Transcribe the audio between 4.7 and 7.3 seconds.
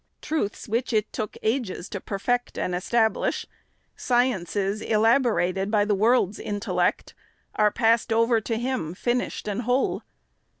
elaborated by the world's intellect,